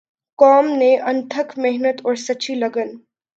قوم 0.39 0.65
نے 0.77 0.95
انتھک 1.01 1.57
محنت 1.57 2.01
اور 2.03 2.15
سچی 2.15 2.55
لگن 2.55 2.95